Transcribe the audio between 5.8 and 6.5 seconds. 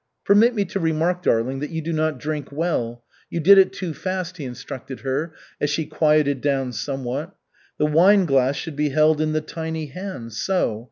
quieted